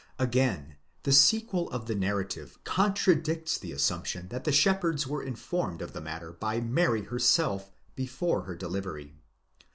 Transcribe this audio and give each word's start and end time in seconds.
Again 0.17 0.77
the 1.03 1.11
sequel 1.11 1.69
of 1.69 1.85
the 1.85 1.93
narrative 1.93 2.57
contradicts 2.63 3.59
the 3.59 3.71
assumption 3.71 4.29
that 4.29 4.45
the 4.45 4.51
shepherds 4.51 5.05
were 5.05 5.21
informed 5.21 5.79
of 5.83 5.93
the 5.93 6.01
'matter 6.01 6.31
by 6.33 6.59
Mary 6.59 7.03
herself, 7.03 7.69
before 7.95 8.45
her 8.45 8.55
delivery. 8.55 9.13